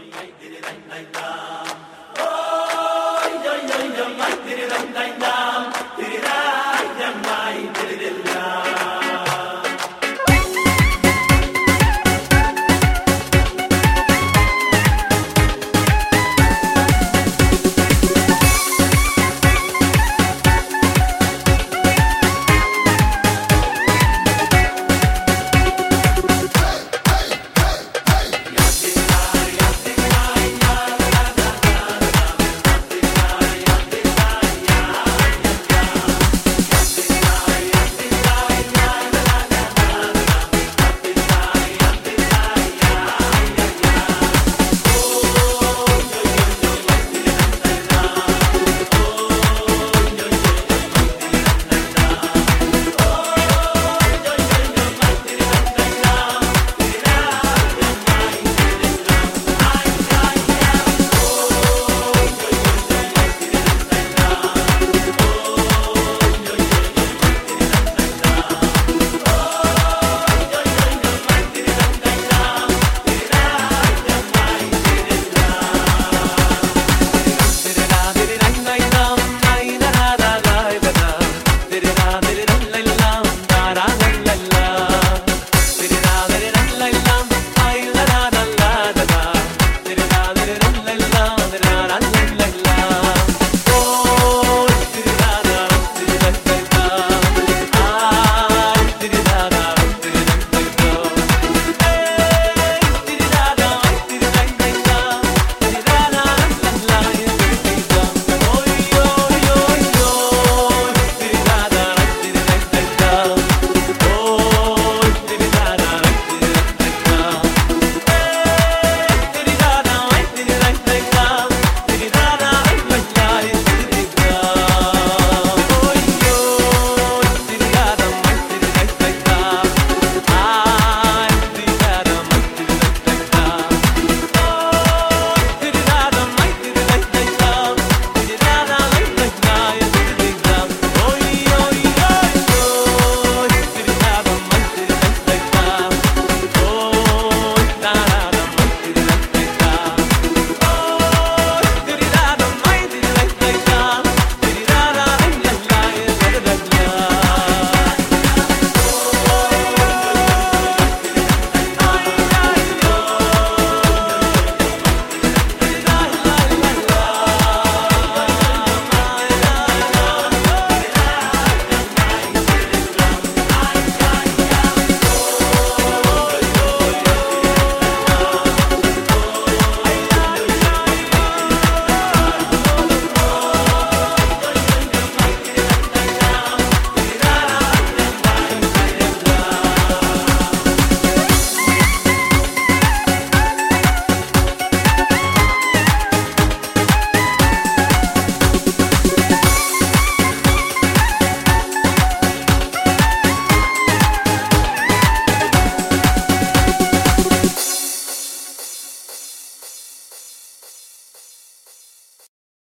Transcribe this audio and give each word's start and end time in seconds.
la 0.00 0.60
la 0.60 1.00
la 1.12 1.59